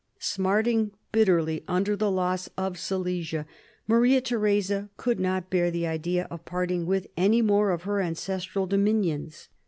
Smarting 0.17 0.93
bitterly 1.11 1.63
under 1.67 1.95
the 1.95 2.09
loss 2.09 2.49
of 2.57 2.79
Silesia, 2.79 3.45
Maria 3.87 4.19
Theresa 4.19 4.89
could 4.97 5.19
not 5.19 5.51
bear 5.51 5.69
the 5.69 5.85
idea 5.85 6.25
of 6.31 6.43
parting 6.43 6.87
with 6.87 7.05
any 7.15 7.43
more 7.43 7.69
of 7.69 7.83
her 7.83 8.01
ancestral 8.01 8.65
dominions. 8.65 9.49